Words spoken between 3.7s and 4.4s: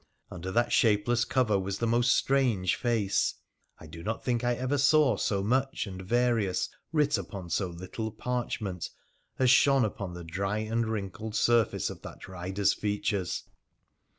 I do not